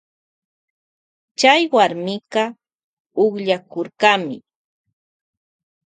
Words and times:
Chay 1.39 1.61
warmika 1.73 2.43
ukllakurkami. 3.23 4.37